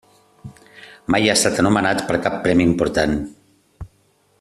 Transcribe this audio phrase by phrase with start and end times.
[1.17, 3.15] Mai ha estat anomenat per a cap premi important.